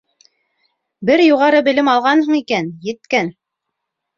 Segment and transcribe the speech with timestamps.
[1.09, 3.31] Бер юғары белем алғанһың икән, еткән!